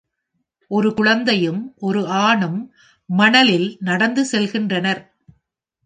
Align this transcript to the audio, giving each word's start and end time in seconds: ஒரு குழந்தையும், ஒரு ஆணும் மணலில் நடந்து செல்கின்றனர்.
ஒரு 0.71 0.93
குழந்தையும், 0.93 1.75
ஒரு 1.79 2.07
ஆணும் 2.07 2.59
மணலில் 3.09 3.77
நடந்து 3.79 4.25
செல்கின்றனர். 4.31 5.01